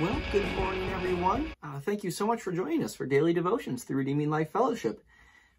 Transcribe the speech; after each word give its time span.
Well, 0.00 0.20
good 0.32 0.52
morning, 0.56 0.90
everyone. 0.90 1.52
Uh, 1.62 1.78
thank 1.78 2.02
you 2.02 2.10
so 2.10 2.26
much 2.26 2.42
for 2.42 2.50
joining 2.50 2.82
us 2.82 2.96
for 2.96 3.06
Daily 3.06 3.32
Devotions 3.32 3.84
through 3.84 3.98
Redeeming 3.98 4.28
Life 4.28 4.50
Fellowship. 4.50 5.00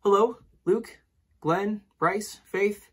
Hello, 0.01 0.39
Luke, 0.65 0.99
Glenn, 1.39 1.79
Bryce, 1.99 2.41
Faith, 2.43 2.89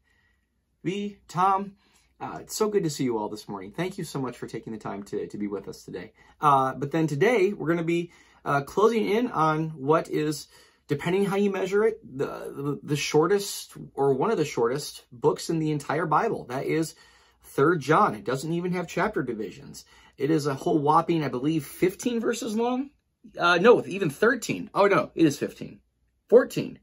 V, 0.84 1.16
Tom. 1.26 1.72
Uh, 2.20 2.38
it's 2.42 2.54
so 2.54 2.68
good 2.68 2.84
to 2.84 2.90
see 2.90 3.02
you 3.02 3.18
all 3.18 3.28
this 3.28 3.48
morning. 3.48 3.72
Thank 3.72 3.98
you 3.98 4.04
so 4.04 4.20
much 4.20 4.38
for 4.38 4.46
taking 4.46 4.72
the 4.72 4.78
time 4.78 5.02
to, 5.02 5.26
to 5.26 5.36
be 5.36 5.48
with 5.48 5.66
us 5.66 5.82
today. 5.82 6.12
Uh, 6.40 6.74
but 6.74 6.92
then 6.92 7.08
today, 7.08 7.52
we're 7.52 7.66
going 7.66 7.78
to 7.78 7.84
be 7.84 8.12
uh, 8.44 8.60
closing 8.60 9.08
in 9.08 9.26
on 9.26 9.70
what 9.70 10.08
is, 10.08 10.46
depending 10.86 11.24
how 11.24 11.34
you 11.34 11.50
measure 11.50 11.82
it, 11.82 11.98
the, 12.16 12.26
the, 12.26 12.80
the 12.84 12.96
shortest 12.96 13.72
or 13.94 14.14
one 14.14 14.30
of 14.30 14.38
the 14.38 14.44
shortest 14.44 15.02
books 15.10 15.50
in 15.50 15.58
the 15.58 15.72
entire 15.72 16.06
Bible. 16.06 16.44
That 16.44 16.66
is 16.66 16.94
Third 17.42 17.80
John. 17.80 18.14
It 18.14 18.24
doesn't 18.24 18.52
even 18.52 18.70
have 18.74 18.86
chapter 18.86 19.24
divisions. 19.24 19.84
It 20.18 20.30
is 20.30 20.46
a 20.46 20.54
whole 20.54 20.78
whopping, 20.78 21.24
I 21.24 21.28
believe, 21.28 21.64
15 21.64 22.20
verses 22.20 22.56
long. 22.56 22.90
Uh, 23.38 23.58
no, 23.58 23.84
even 23.86 24.10
13. 24.10 24.70
Oh, 24.74 24.86
no, 24.86 25.10
it 25.14 25.26
is 25.26 25.38
15. 25.38 25.80
14. 26.28 26.78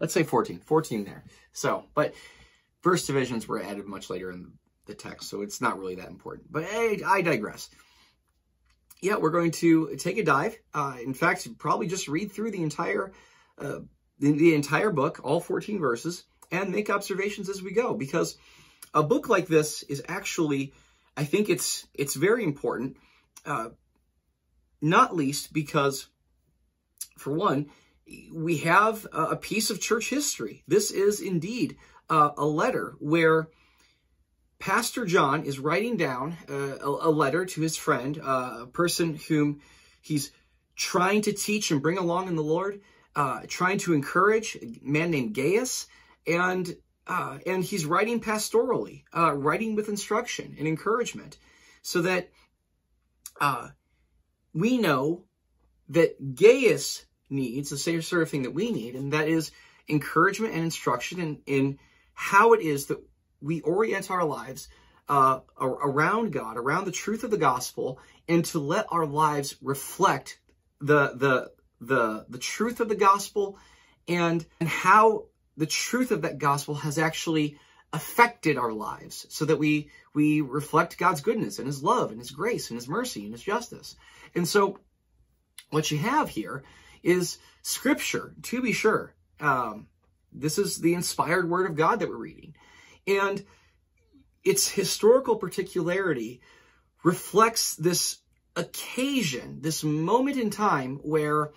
Let's 0.00 0.14
say 0.14 0.22
14. 0.22 0.60
14 0.60 1.04
there. 1.04 1.24
So, 1.52 1.84
but 1.94 2.14
verse 2.82 3.06
divisions 3.06 3.46
were 3.46 3.62
added 3.62 3.86
much 3.86 4.10
later 4.10 4.30
in 4.30 4.52
the 4.86 4.94
text, 4.94 5.28
so 5.28 5.42
it's 5.42 5.60
not 5.60 5.78
really 5.78 5.94
that 5.96 6.08
important. 6.08 6.50
But 6.50 6.64
hey, 6.64 7.02
I 7.06 7.22
digress. 7.22 7.70
Yeah, 9.00 9.16
we're 9.16 9.30
going 9.30 9.50
to 9.52 9.96
take 9.96 10.18
a 10.18 10.24
dive. 10.24 10.56
Uh, 10.74 10.96
in 11.02 11.14
fact, 11.14 11.46
probably 11.58 11.88
just 11.88 12.08
read 12.08 12.32
through 12.32 12.52
the 12.52 12.62
entire 12.62 13.12
uh, 13.58 13.80
the, 14.18 14.32
the 14.32 14.54
entire 14.54 14.90
book, 14.90 15.20
all 15.24 15.40
14 15.40 15.78
verses, 15.80 16.24
and 16.50 16.70
make 16.70 16.90
observations 16.90 17.48
as 17.48 17.62
we 17.62 17.72
go. 17.72 17.94
Because 17.94 18.36
a 18.94 19.02
book 19.02 19.28
like 19.28 19.48
this 19.48 19.82
is 19.84 20.02
actually 20.08 20.72
I 21.16 21.24
think 21.24 21.48
it's 21.48 21.86
it's 21.94 22.14
very 22.14 22.44
important, 22.44 22.96
uh, 23.44 23.70
not 24.80 25.14
least 25.14 25.52
because, 25.52 26.08
for 27.18 27.32
one, 27.32 27.70
we 28.32 28.58
have 28.58 29.06
a 29.12 29.36
piece 29.36 29.70
of 29.70 29.80
church 29.80 30.10
history. 30.10 30.64
This 30.66 30.90
is 30.90 31.20
indeed 31.20 31.76
uh, 32.10 32.30
a 32.36 32.44
letter 32.44 32.94
where 32.98 33.48
Pastor 34.58 35.04
John 35.06 35.44
is 35.44 35.58
writing 35.58 35.96
down 35.96 36.36
uh, 36.48 36.76
a, 36.80 37.10
letter 37.10 37.44
to 37.44 37.60
his 37.60 37.76
friend, 37.76 38.20
uh, 38.22 38.58
a 38.60 38.66
person 38.66 39.18
whom 39.28 39.60
he's 40.00 40.30
trying 40.76 41.22
to 41.22 41.32
teach 41.32 41.70
and 41.70 41.82
bring 41.82 41.98
along 41.98 42.28
in 42.28 42.36
the 42.36 42.42
Lord, 42.42 42.80
uh, 43.16 43.40
trying 43.48 43.78
to 43.78 43.92
encourage, 43.92 44.56
a 44.56 44.78
man 44.82 45.10
named 45.10 45.34
Gaius, 45.34 45.88
and 46.26 46.76
uh, 47.06 47.38
and 47.46 47.64
he's 47.64 47.84
writing 47.84 48.20
pastorally, 48.20 49.04
uh, 49.16 49.32
writing 49.32 49.74
with 49.74 49.88
instruction 49.88 50.54
and 50.58 50.68
encouragement, 50.68 51.38
so 51.82 52.02
that 52.02 52.30
uh, 53.40 53.68
we 54.54 54.78
know 54.78 55.24
that 55.88 56.34
Gaius 56.34 57.04
needs 57.28 57.70
the 57.70 57.78
same 57.78 58.02
sort 58.02 58.22
of 58.22 58.30
thing 58.30 58.42
that 58.42 58.54
we 58.54 58.70
need, 58.70 58.94
and 58.94 59.12
that 59.12 59.28
is 59.28 59.50
encouragement 59.88 60.54
and 60.54 60.64
instruction 60.64 61.20
in, 61.20 61.40
in 61.46 61.78
how 62.14 62.52
it 62.52 62.60
is 62.60 62.86
that 62.86 63.02
we 63.40 63.60
orient 63.62 64.10
our 64.10 64.24
lives 64.24 64.68
uh, 65.08 65.40
around 65.60 66.32
God, 66.32 66.56
around 66.56 66.84
the 66.84 66.92
truth 66.92 67.24
of 67.24 67.30
the 67.30 67.36
gospel, 67.36 67.98
and 68.28 68.44
to 68.46 68.58
let 68.58 68.86
our 68.90 69.04
lives 69.04 69.56
reflect 69.60 70.38
the 70.80 71.12
the 71.14 71.50
the 71.80 72.26
the 72.28 72.38
truth 72.38 72.80
of 72.80 72.88
the 72.88 72.94
gospel 72.94 73.58
and 74.08 74.44
and 74.60 74.68
how 74.68 75.26
the 75.62 75.66
truth 75.66 76.10
of 76.10 76.22
that 76.22 76.38
gospel 76.38 76.74
has 76.74 76.98
actually 76.98 77.56
affected 77.92 78.58
our 78.58 78.72
lives 78.72 79.26
so 79.28 79.44
that 79.44 79.60
we 79.60 79.88
we 80.12 80.40
reflect 80.40 80.98
God's 80.98 81.20
goodness 81.20 81.60
and 81.60 81.68
his 81.68 81.84
love 81.84 82.10
and 82.10 82.18
his 82.18 82.32
grace 82.32 82.68
and 82.68 82.76
his 82.76 82.88
mercy 82.88 83.22
and 83.22 83.32
his 83.32 83.44
justice. 83.44 83.94
And 84.34 84.48
so 84.48 84.80
what 85.70 85.88
you 85.92 85.98
have 85.98 86.28
here 86.28 86.64
is 87.04 87.38
scripture, 87.62 88.34
to 88.42 88.60
be 88.60 88.72
sure. 88.72 89.14
Um, 89.38 89.86
this 90.32 90.58
is 90.58 90.78
the 90.78 90.94
inspired 90.94 91.48
word 91.48 91.70
of 91.70 91.76
God 91.76 92.00
that 92.00 92.08
we're 92.08 92.16
reading. 92.16 92.56
And 93.06 93.44
its 94.42 94.68
historical 94.68 95.36
particularity 95.36 96.40
reflects 97.04 97.76
this 97.76 98.18
occasion, 98.56 99.60
this 99.60 99.84
moment 99.84 100.38
in 100.38 100.50
time 100.50 100.98
where 101.04 101.52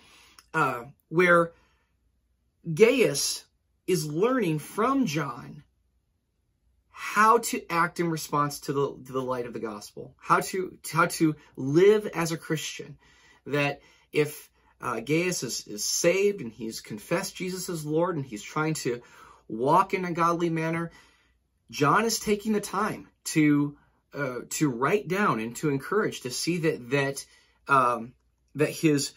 uh, 0.54 0.84
where 1.08 1.50
Gaius 2.72 3.42
is 3.86 4.06
learning 4.06 4.58
from 4.58 5.06
John 5.06 5.62
how 6.90 7.38
to 7.38 7.62
act 7.70 8.00
in 8.00 8.10
response 8.10 8.60
to 8.60 8.72
the, 8.72 8.88
to 9.06 9.12
the 9.12 9.22
light 9.22 9.46
of 9.46 9.52
the 9.52 9.60
gospel, 9.60 10.14
how 10.18 10.40
to, 10.40 10.78
how 10.92 11.06
to 11.06 11.36
live 11.56 12.06
as 12.14 12.32
a 12.32 12.38
Christian. 12.38 12.96
That 13.44 13.80
if 14.12 14.50
uh, 14.80 15.00
Gaius 15.00 15.42
is, 15.42 15.66
is 15.66 15.84
saved 15.84 16.40
and 16.40 16.50
he's 16.50 16.80
confessed 16.80 17.36
Jesus 17.36 17.68
as 17.68 17.84
Lord 17.84 18.16
and 18.16 18.24
he's 18.24 18.42
trying 18.42 18.74
to 18.74 19.02
walk 19.46 19.94
in 19.94 20.04
a 20.04 20.12
godly 20.12 20.50
manner, 20.50 20.90
John 21.70 22.04
is 22.04 22.18
taking 22.18 22.52
the 22.52 22.60
time 22.60 23.08
to 23.24 23.76
uh, 24.14 24.40
to 24.48 24.70
write 24.70 25.08
down 25.08 25.40
and 25.40 25.54
to 25.56 25.68
encourage 25.68 26.22
to 26.22 26.30
see 26.30 26.58
that 26.58 26.90
that 26.90 27.26
um, 27.68 28.14
that 28.54 28.70
his 28.70 29.12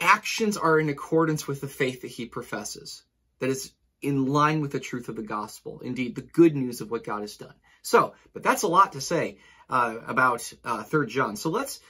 actions 0.00 0.56
are 0.56 0.80
in 0.80 0.88
accordance 0.88 1.46
with 1.46 1.60
the 1.60 1.68
faith 1.68 2.02
that 2.02 2.10
he 2.10 2.26
professes 2.26 3.04
that 3.40 3.50
is 3.50 3.72
in 4.02 4.26
line 4.26 4.60
with 4.60 4.72
the 4.72 4.80
truth 4.80 5.08
of 5.08 5.16
the 5.16 5.22
gospel. 5.22 5.80
Indeed, 5.80 6.14
the 6.14 6.22
good 6.22 6.54
news 6.54 6.80
of 6.80 6.90
what 6.90 7.04
God 7.04 7.22
has 7.22 7.36
done. 7.36 7.54
So, 7.82 8.14
but 8.32 8.42
that's 8.42 8.62
a 8.62 8.68
lot 8.68 8.92
to 8.92 9.00
say 9.00 9.38
uh, 9.70 9.96
about 10.06 10.52
uh, 10.64 10.82
Third 10.82 11.08
John. 11.08 11.36
So 11.36 11.50
let's 11.50 11.80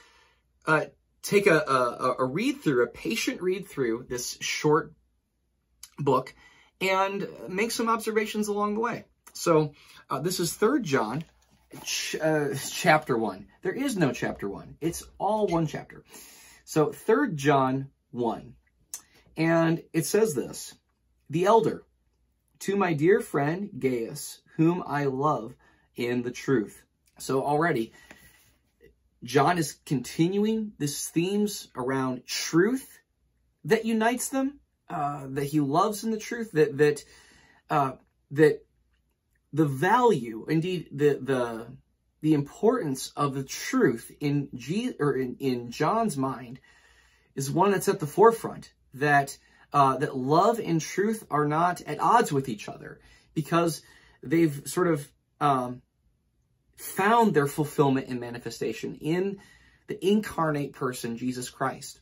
uh, 0.65 0.85
take 1.21 1.47
a, 1.47 1.57
a, 1.57 2.15
a 2.19 2.25
read 2.25 2.61
through, 2.61 2.83
a 2.83 2.87
patient 2.87 3.41
read 3.41 3.67
through 3.67 4.05
this 4.07 4.37
short 4.39 4.93
book, 5.99 6.33
and 6.79 7.27
make 7.49 7.71
some 7.71 7.89
observations 7.89 8.47
along 8.47 8.75
the 8.75 8.79
way. 8.79 9.05
So 9.33 9.73
uh, 10.09 10.19
this 10.19 10.39
is 10.39 10.53
Third 10.53 10.83
John, 10.83 11.23
ch 11.83 12.15
uh, 12.21 12.49
chapter 12.71 13.17
one. 13.17 13.47
There 13.61 13.73
is 13.73 13.97
no 13.97 14.11
chapter 14.11 14.47
one; 14.47 14.77
it's 14.81 15.03
all 15.17 15.47
one 15.47 15.67
chapter. 15.67 16.03
So 16.63 16.91
Third 16.91 17.37
John 17.37 17.89
one, 18.11 18.53
and 19.35 19.83
it 19.93 20.05
says 20.05 20.33
this 20.33 20.73
the 21.29 21.45
elder, 21.45 21.83
to 22.59 22.75
my 22.75 22.93
dear 22.93 23.21
friend 23.21 23.69
Gaius, 23.77 24.41
whom 24.55 24.83
I 24.85 25.05
love 25.05 25.55
in 25.95 26.23
the 26.23 26.31
truth. 26.31 26.83
So 27.19 27.43
already, 27.43 27.93
John 29.23 29.57
is 29.57 29.77
continuing 29.85 30.73
this 30.77 31.09
themes 31.09 31.69
around 31.75 32.25
truth 32.25 32.99
that 33.65 33.85
unites 33.85 34.29
them, 34.29 34.59
uh, 34.89 35.25
that 35.29 35.45
he 35.45 35.59
loves 35.59 36.03
in 36.03 36.11
the 36.11 36.19
truth, 36.19 36.51
that 36.53 36.77
that 36.77 37.03
uh, 37.69 37.93
that 38.31 38.65
the 39.53 39.65
value, 39.65 40.45
indeed 40.47 40.89
the 40.91 41.19
the 41.21 41.67
the 42.21 42.33
importance 42.33 43.11
of 43.15 43.33
the 43.33 43.43
truth 43.43 44.11
in 44.19 44.49
G 44.55 44.93
or 44.99 45.15
in, 45.15 45.35
in 45.39 45.71
John's 45.71 46.17
mind 46.17 46.59
is 47.35 47.51
one 47.51 47.71
that's 47.71 47.87
at 47.87 47.99
the 47.99 48.07
forefront. 48.07 48.71
That 48.93 49.37
uh, 49.73 49.97
that 49.97 50.15
love 50.15 50.59
and 50.59 50.79
truth 50.79 51.25
are 51.29 51.47
not 51.47 51.81
at 51.81 51.99
odds 51.99 52.31
with 52.31 52.49
each 52.49 52.69
other 52.69 52.99
because 53.33 53.81
they've 54.23 54.61
sort 54.65 54.87
of 54.87 55.07
um, 55.39 55.81
found 56.77 57.33
their 57.33 57.47
fulfillment 57.47 58.07
and 58.07 58.19
manifestation 58.19 58.95
in 58.95 59.39
the 59.87 60.05
incarnate 60.05 60.73
person, 60.73 61.17
Jesus 61.17 61.49
Christ. 61.49 61.99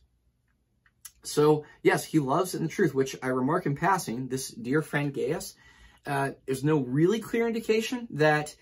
So, 1.22 1.64
yes, 1.82 2.04
he 2.04 2.18
loves 2.18 2.54
in 2.54 2.62
the 2.62 2.68
truth, 2.68 2.94
which 2.94 3.16
I 3.22 3.28
remark 3.28 3.66
in 3.66 3.76
passing, 3.76 4.28
this 4.28 4.48
dear 4.48 4.80
friend 4.80 5.12
Gaius, 5.12 5.54
uh, 6.06 6.30
there's 6.46 6.62
no 6.62 6.78
really 6.78 7.18
clear 7.18 7.48
indication 7.48 8.06
that 8.10 8.54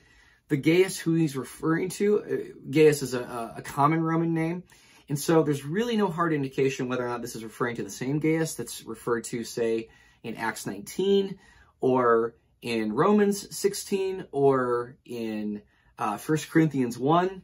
the 0.49 0.57
Gaius 0.57 0.99
who 0.99 1.15
he's 1.15 1.37
referring 1.37 1.91
to, 1.91 2.23
uh, 2.23 2.71
Gaius 2.71 3.03
is 3.03 3.13
a, 3.13 3.55
a 3.57 3.63
common 3.63 4.03
Roman 4.03 4.33
name, 4.33 4.63
and 5.09 5.19
so 5.19 5.43
there's 5.43 5.65
really 5.65 5.97
no 5.97 6.09
hard 6.09 6.33
indication 6.33 6.89
whether 6.89 7.05
or 7.05 7.09
not 7.09 7.21
this 7.21 7.37
is 7.37 7.45
referring 7.45 7.77
to 7.77 7.83
the 7.83 7.91
same 7.91 8.21
Gaius 8.21 8.55
that's 8.55 8.85
referred 8.85 9.25
to, 9.25 9.45
say, 9.45 9.89
in 10.23 10.37
Acts 10.37 10.67
19 10.67 11.39
or 11.81 12.35
in 12.63 12.93
Romans 12.95 13.55
16 13.55 14.27
or 14.33 14.97
in 15.05 15.63
uh, 15.99 16.17
1 16.17 16.39
Corinthians 16.51 16.99
1. 16.99 17.43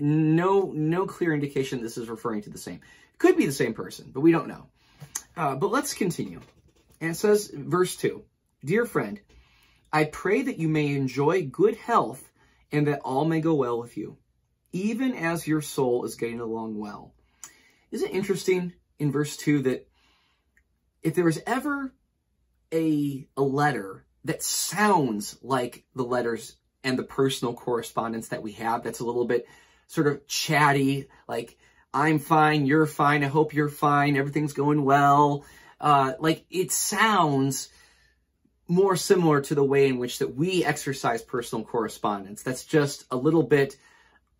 No, 0.00 0.72
no 0.72 1.06
clear 1.06 1.34
indication 1.34 1.82
this 1.82 1.98
is 1.98 2.08
referring 2.08 2.42
to 2.42 2.50
the 2.50 2.58
same. 2.58 2.80
Could 3.18 3.36
be 3.36 3.46
the 3.46 3.52
same 3.52 3.74
person, 3.74 4.10
but 4.12 4.20
we 4.20 4.32
don't 4.32 4.48
know. 4.48 4.68
Uh, 5.36 5.56
but 5.56 5.70
let's 5.70 5.92
continue. 5.92 6.40
And 7.00 7.10
it 7.10 7.16
says, 7.16 7.50
verse 7.52 7.96
2, 7.96 8.22
Dear 8.64 8.86
friend, 8.86 9.20
I 9.92 10.04
pray 10.04 10.42
that 10.42 10.58
you 10.58 10.68
may 10.68 10.94
enjoy 10.94 11.46
good 11.46 11.76
health 11.76 12.30
and 12.70 12.86
that 12.86 13.00
all 13.00 13.24
may 13.24 13.40
go 13.40 13.54
well 13.54 13.78
with 13.80 13.96
you 13.96 14.16
even 14.76 15.14
as 15.14 15.46
your 15.46 15.62
soul 15.62 16.04
is 16.04 16.16
getting 16.16 16.40
along 16.40 16.78
well. 16.78 17.14
Isn't 17.90 18.10
it 18.10 18.14
interesting 18.14 18.74
in 18.98 19.10
verse 19.10 19.36
2 19.36 19.62
that 19.62 19.88
if 21.02 21.14
there 21.14 21.24
was 21.24 21.40
ever 21.46 21.94
a, 22.72 23.26
a 23.36 23.42
letter 23.42 24.04
that 24.24 24.42
sounds 24.42 25.38
like 25.42 25.84
the 25.94 26.02
letters 26.02 26.56
and 26.84 26.98
the 26.98 27.04
personal 27.04 27.54
correspondence 27.54 28.28
that 28.28 28.42
we 28.42 28.52
have, 28.52 28.82
that's 28.82 29.00
a 29.00 29.04
little 29.04 29.24
bit 29.24 29.46
sort 29.86 30.08
of 30.08 30.26
chatty, 30.26 31.08
like, 31.28 31.56
I'm 31.94 32.18
fine, 32.18 32.66
you're 32.66 32.86
fine, 32.86 33.24
I 33.24 33.28
hope 33.28 33.54
you're 33.54 33.70
fine, 33.70 34.16
everything's 34.16 34.52
going 34.52 34.84
well. 34.84 35.44
Uh, 35.80 36.12
like, 36.18 36.44
it 36.50 36.70
sounds 36.70 37.70
more 38.68 38.96
similar 38.96 39.40
to 39.42 39.54
the 39.54 39.64
way 39.64 39.86
in 39.86 39.98
which 39.98 40.18
that 40.18 40.34
we 40.34 40.64
exercise 40.64 41.22
personal 41.22 41.64
correspondence. 41.64 42.42
That's 42.42 42.64
just 42.64 43.04
a 43.10 43.16
little 43.16 43.44
bit 43.44 43.76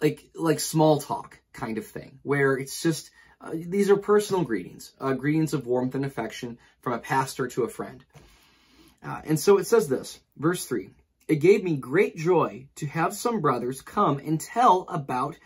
like 0.00 0.28
like 0.34 0.60
small 0.60 1.00
talk 1.00 1.40
kind 1.52 1.78
of 1.78 1.87
thing, 1.87 2.19
where 2.22 2.56
it's 2.56 2.82
just 2.82 3.10
uh, 3.40 3.50
these 3.52 3.90
are 3.90 3.96
personal 3.96 4.43
greetings, 4.43 4.93
uh, 5.00 5.12
greetings 5.12 5.54
of 5.54 5.66
warmth 5.66 5.94
and 5.94 6.04
affection 6.04 6.58
from 6.81 6.94
a 6.94 6.98
pastor 6.98 7.48
to 7.48 7.64
a 7.64 7.69
friend. 7.69 8.04
Uh, 9.02 9.20
and 9.25 9.38
so 9.38 9.58
it 9.58 9.66
says 9.66 9.88
this, 9.88 10.19
verse 10.37 10.64
3, 10.64 10.90
It 11.28 11.37
gave 11.37 11.62
me 11.62 11.76
great 11.76 12.16
joy 12.16 12.66
to 12.76 12.87
have 12.87 13.14
some 13.14 13.40
brothers 13.40 13.82
come 13.82 14.19
and 14.19 14.40
tell 14.40 14.87
about 14.88 15.37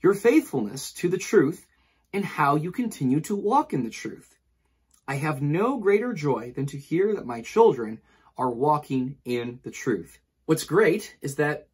your 0.00 0.14
faithfulness 0.14 0.92
to 0.92 1.08
the 1.08 1.18
truth 1.18 1.66
and 2.12 2.24
how 2.24 2.56
you 2.56 2.70
continue 2.70 3.20
to 3.20 3.34
walk 3.34 3.72
in 3.72 3.82
the 3.82 3.90
truth. 3.90 4.36
I 5.06 5.16
have 5.16 5.42
no 5.42 5.78
greater 5.78 6.12
joy 6.14 6.52
than 6.54 6.66
to 6.66 6.78
hear 6.78 7.14
that 7.16 7.26
my 7.26 7.42
children 7.42 8.00
are 8.38 8.50
walking 8.50 9.16
in 9.24 9.60
the 9.64 9.70
truth. 9.70 10.18
What's 10.46 10.64
great 10.64 11.16
is 11.20 11.36
that 11.36 11.68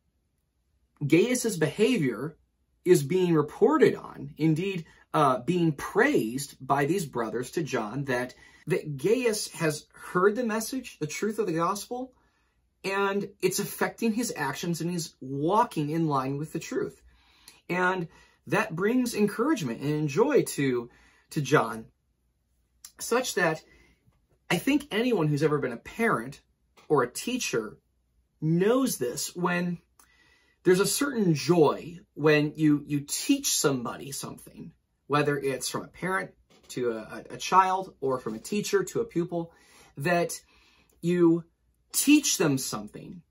Gaius's 1.07 1.57
behavior 1.57 2.37
is 2.85 3.03
being 3.03 3.35
reported 3.35 3.95
on, 3.95 4.35
indeed, 4.37 4.85
uh, 5.13 5.39
being 5.41 5.73
praised 5.73 6.57
by 6.61 6.85
these 6.85 7.07
brothers 7.07 7.51
to 7.53 7.63
John, 7.63 8.05
that, 8.05 8.35
that 8.67 8.97
Gaius 8.97 9.49
has 9.53 9.87
heard 9.93 10.37
the 10.37 10.45
message, 10.45 10.99
the 10.99 11.07
truth 11.07 11.39
of 11.39 11.47
the 11.47 11.53
gospel, 11.53 12.13
and 12.85 13.29
it's 13.43 13.59
affecting 13.59 14.13
his 14.13 14.33
actions 14.37 14.81
and 14.81 14.91
he's 14.91 15.15
walking 15.21 15.91
in 15.91 16.07
line 16.07 16.39
with 16.39 16.53
the 16.53 16.59
truth. 16.59 17.03
And 17.69 18.09
that 18.47 18.75
brings 18.75 19.15
encouragement 19.15 19.81
and 19.81 20.09
joy 20.09 20.43
to, 20.43 20.91
to 21.31 21.41
John, 21.41 21.87
such 22.99 23.35
that 23.35 23.63
I 24.51 24.59
think 24.59 24.87
anyone 24.91 25.29
who's 25.29 25.43
ever 25.43 25.59
been 25.59 25.73
a 25.73 25.77
parent 25.77 26.41
or 26.89 27.03
a 27.03 27.11
teacher 27.11 27.77
knows 28.41 28.99
this 28.99 29.37
when 29.37 29.79
there's 30.65 30.81
a 30.81 30.87
certain 30.87 31.35
joy 31.35 31.99
when 32.15 32.53
you, 32.57 32.83
you 32.87 33.01
teach 33.01 33.55
somebody 33.55 34.13
something, 34.13 34.73
whether 35.07 35.39
it's 35.39 35.69
from 35.69 35.83
a 35.83 35.89
parent 35.89 36.33
to 36.69 36.93
a, 36.93 37.25
a 37.31 37.37
child 37.37 37.95
or 38.01 38.19
from 38.19 38.35
a 38.35 38.39
teacher 38.39 38.85
to 38.85 39.01
a 39.01 39.05
pupil, 39.05 39.53
that 39.97 40.41
you 41.01 41.45
teach 41.93 42.39
them 42.39 42.59
something 42.59 43.23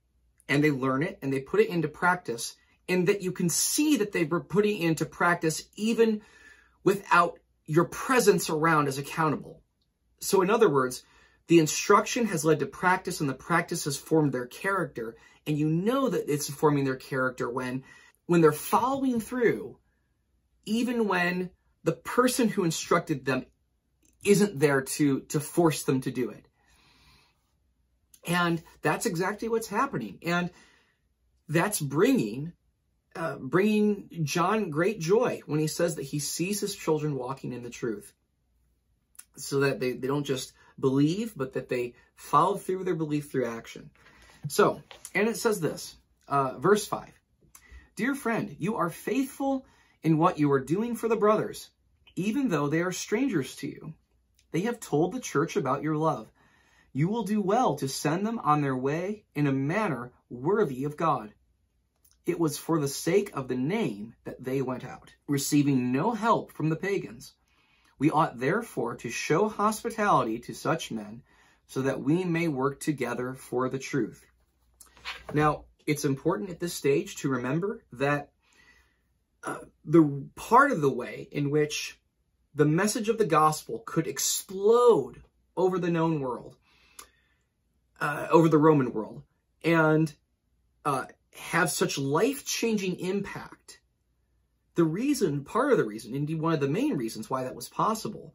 and 0.48 0.64
they 0.64 0.72
learn 0.72 1.04
it 1.04 1.20
and 1.22 1.32
they 1.32 1.40
put 1.40 1.60
it 1.60 1.70
into 1.70 1.88
practice 1.88 2.56
and 2.88 3.08
that 3.08 3.22
you 3.22 3.32
can 3.32 3.50
see 3.50 3.98
that 3.98 4.12
they 4.12 4.24
were 4.24 4.42
putting 4.42 4.82
into 4.82 5.06
practice 5.06 5.64
even 5.76 6.22
without 6.84 7.40
your 7.66 7.86
presence 7.86 8.50
around 8.50 8.88
as 8.88 8.98
accountable. 8.98 9.62
So 10.20 10.42
in 10.42 10.50
other 10.50 10.70
words, 10.70 11.04
the 11.48 11.60
instruction 11.60 12.26
has 12.26 12.44
led 12.44 12.60
to 12.60 12.66
practice 12.66 13.22
and 13.22 13.30
the 13.30 13.36
practice 13.36 13.86
has 13.86 13.96
formed 13.96 14.34
their 14.34 14.48
character. 14.48 15.16
And 15.50 15.58
you 15.58 15.68
know 15.68 16.10
that 16.10 16.32
it's 16.32 16.48
forming 16.48 16.86
their 16.86 16.96
character 16.96 17.50
when, 17.50 17.84
when 18.28 18.40
they're 18.40 18.52
following 18.52 19.20
through, 19.20 19.80
even 20.66 21.08
when 21.08 21.50
the 21.84 21.94
person 21.94 22.50
who 22.50 22.66
instructed 22.66 23.26
them 23.26 23.48
isn't 24.24 24.60
there 24.60 24.84
to, 24.84 25.22
to 25.22 25.40
force 25.40 25.82
them 25.82 26.02
to 26.02 26.12
do 26.12 26.30
it. 26.30 26.46
And 28.28 28.62
that's 28.84 29.08
exactly 29.08 29.50
what's 29.50 29.70
happening. 29.70 30.20
And 30.22 30.52
that's 31.48 31.80
bringing, 31.82 32.54
uh, 33.16 33.38
bringing 33.38 34.08
John 34.22 34.70
great 34.70 35.00
joy 35.00 35.42
when 35.48 35.60
he 35.60 35.66
says 35.66 35.96
that 35.96 36.04
he 36.04 36.20
sees 36.20 36.62
his 36.62 36.76
children 36.76 37.16
walking 37.16 37.54
in 37.54 37.64
the 37.64 37.72
truth 37.72 38.14
so 39.36 39.62
that 39.62 39.80
they, 39.80 39.94
they 39.94 40.08
don't 40.08 40.26
just 40.26 40.54
believe, 40.80 41.34
but 41.36 41.54
that 41.54 41.70
they 41.70 41.96
follow 42.16 42.56
through 42.56 42.84
their 42.84 42.94
belief 42.94 43.32
through 43.32 43.48
action. 43.48 43.90
So, 44.48 44.82
and 45.14 45.28
it 45.28 45.38
says 45.38 45.60
this, 45.60 45.96
uh, 46.28 46.58
verse 46.58 46.88
5 46.88 47.12
Dear 47.96 48.16
friend, 48.16 48.56
you 48.60 48.78
are 48.78 48.90
faithful 48.90 49.66
in 50.04 50.18
what 50.18 50.40
you 50.40 50.52
are 50.52 50.60
doing 50.60 50.96
for 50.96 51.08
the 51.08 51.18
brothers, 51.18 51.70
even 52.16 52.50
though 52.50 52.68
they 52.68 52.82
are 52.82 52.92
strangers 52.92 53.56
to 53.58 53.68
you. 53.68 53.94
They 54.52 54.62
have 54.62 54.80
told 54.80 55.12
the 55.12 55.20
church 55.20 55.56
about 55.56 55.84
your 55.84 55.96
love. 55.96 56.32
You 56.94 57.08
will 57.08 57.24
do 57.24 57.42
well 57.42 57.76
to 57.76 57.88
send 57.88 58.26
them 58.26 58.40
on 58.40 58.62
their 58.62 58.76
way 58.76 59.26
in 59.36 59.48
a 59.48 59.52
manner 59.52 60.12
worthy 60.30 60.86
of 60.86 60.98
God. 60.98 61.34
It 62.26 62.40
was 62.40 62.58
for 62.58 62.80
the 62.80 62.88
sake 62.88 63.32
of 63.34 63.48
the 63.48 63.58
name 63.58 64.16
that 64.24 64.44
they 64.44 64.62
went 64.62 64.86
out, 64.86 65.14
receiving 65.28 65.92
no 65.92 66.12
help 66.12 66.52
from 66.52 66.70
the 66.70 66.76
pagans. 66.76 67.34
We 67.98 68.10
ought 68.10 68.40
therefore 68.40 68.96
to 68.96 69.10
show 69.10 69.50
hospitality 69.50 70.40
to 70.40 70.54
such 70.54 70.92
men 70.92 71.24
so 71.68 71.82
that 71.82 72.02
we 72.02 72.24
may 72.24 72.48
work 72.48 72.80
together 72.80 73.34
for 73.34 73.70
the 73.70 73.78
truth. 73.78 74.26
Now, 75.34 75.66
it's 75.86 76.06
important 76.06 76.50
at 76.50 76.60
this 76.60 76.74
stage 76.74 77.18
to 77.18 77.30
remember 77.30 77.84
that 77.94 78.30
uh, 79.44 79.60
the 79.86 80.28
part 80.36 80.72
of 80.72 80.82
the 80.82 80.92
way 80.92 81.28
in 81.32 81.50
which 81.50 82.00
the 82.54 82.66
message 82.66 83.10
of 83.10 83.18
the 83.18 83.26
gospel 83.26 83.84
could 83.86 84.08
explode 84.08 85.24
over 85.56 85.80
the 85.80 85.92
known 85.92 86.20
world, 86.20 86.56
uh, 88.02 88.28
over 88.32 88.50
the 88.50 88.58
Roman 88.58 88.92
world, 88.92 89.24
and 89.64 90.14
uh, 90.86 91.06
have 91.34 91.70
such 91.70 91.98
life-changing 91.98 93.00
impact 93.00 93.80
the 94.80 94.86
reason, 94.86 95.44
part 95.44 95.74
of 95.74 95.78
the 95.78 95.84
reason, 95.84 96.16
indeed 96.16 96.40
one 96.40 96.54
of 96.54 96.62
the 96.62 96.70
main 96.70 96.96
reasons 96.96 97.30
why 97.30 97.44
that 97.44 97.54
was 97.54 97.68
possible, 97.68 98.34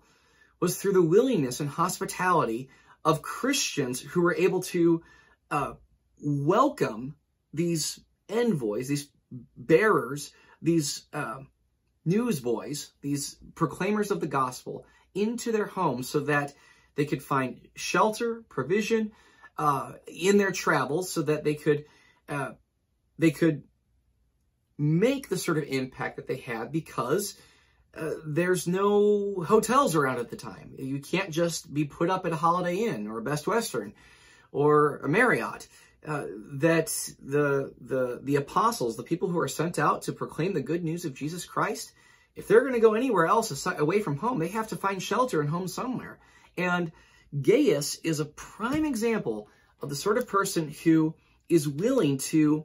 was 0.61 0.77
through 0.77 0.93
the 0.93 1.01
willingness 1.01 1.59
and 1.59 1.71
hospitality 1.71 2.69
of 3.03 3.23
Christians 3.23 3.99
who 3.99 4.21
were 4.21 4.35
able 4.35 4.61
to 4.65 5.03
uh, 5.51 5.73
welcome 6.21 7.17
these 7.53 8.01
envoys, 8.29 8.89
these 8.89 9.09
bearers, 9.57 10.33
these 10.63 11.05
uh, 11.13 11.41
newsboys, 12.05 12.93
these 13.01 13.37
proclaimers 13.55 14.11
of 14.11 14.21
the 14.21 14.27
gospel 14.27 14.87
into 15.15 15.53
their 15.53 15.67
homes 15.67 16.09
so 16.09 16.21
that 16.21 16.55
they 16.97 17.05
could 17.05 17.23
find 17.23 17.61
shelter, 17.75 18.45
provision 18.49 19.13
uh, 19.59 19.93
in 20.07 20.39
their 20.39 20.53
travels, 20.53 21.11
so 21.11 21.23
that 21.23 21.45
they 21.45 21.55
could 21.55 21.85
uh, 22.29 22.53
they 23.19 23.31
could 23.31 23.63
make 24.79 25.29
the 25.29 25.37
sort 25.37 25.59
of 25.59 25.65
impact 25.65 26.17
that 26.17 26.27
they 26.27 26.37
had 26.37 26.73
because 26.73 27.37
uh, 27.97 28.11
there's 28.27 28.67
no 28.67 29.45
hotels 29.47 29.95
around 29.95 30.19
at 30.19 30.31
the 30.31 30.37
time. 30.37 30.75
You 30.77 31.01
can't 31.01 31.31
just 31.31 31.73
be 31.73 31.85
put 31.85 32.11
up 32.11 32.27
at 32.27 32.33
a 32.33 32.37
Holiday 32.37 32.77
Inn 32.77 33.07
or 33.07 33.19
a 33.19 33.23
Best 33.23 33.47
Western 33.47 33.95
or 34.51 34.99
a 34.99 35.09
Marriott. 35.09 35.69
Uh, 36.07 36.27
that 36.53 36.89
the 37.23 37.73
the 37.81 38.21
the 38.23 38.37
apostles, 38.37 38.97
the 38.97 39.03
people 39.03 39.29
who 39.29 39.39
are 39.39 39.49
sent 39.49 39.79
out 39.79 40.03
to 40.03 40.13
proclaim 40.13 40.53
the 40.53 40.61
good 40.61 40.85
news 40.85 41.07
of 41.07 41.15
Jesus 41.15 41.47
Christ, 41.47 41.93
if 42.37 42.47
they're 42.47 42.61
going 42.61 42.75
to 42.75 42.81
go 42.81 42.93
anywhere 42.93 43.27
else 43.27 43.67
away 43.67 44.01
from 44.01 44.19
home, 44.19 44.39
they 44.39 44.49
have 44.49 44.69
to 44.69 44.77
find 44.77 45.03
shelter 45.03 45.41
and 45.41 45.49
home 45.49 45.67
somewhere. 45.67 46.19
And 46.59 46.93
Gaius 47.41 47.97
is 48.05 48.21
a 48.21 48.27
prime 48.27 48.85
example 48.85 49.49
of 49.81 49.89
the 49.89 49.97
sort 49.97 50.19
of 50.19 50.29
person 50.29 50.75
who 50.85 51.15
is 51.49 51.69
willing 51.69 52.19
to 52.19 52.65